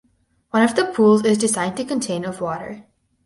One 0.49 0.63
of 0.63 0.73
the 0.75 0.85
pools 0.85 1.23
is 1.25 1.37
designed 1.37 1.77
to 1.77 1.85
contain 1.85 2.25
of 2.25 2.41
water. 2.41 2.87